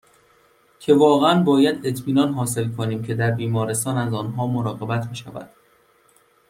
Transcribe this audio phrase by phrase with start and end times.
[0.79, 5.49] که واقعاً باید اطمینان حاصل کنیم که در بیمارستان از آنها مراقبت میشود